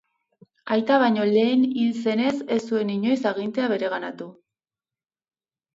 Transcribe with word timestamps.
Aita 0.75 0.95
baino 1.03 1.27
lehenago 1.33 1.77
hil 1.83 1.93
zenez 2.07 2.33
ez 2.57 2.59
zuen 2.73 2.93
inoiz 2.97 3.19
agintea 3.35 3.71
bereganatu. 3.77 4.33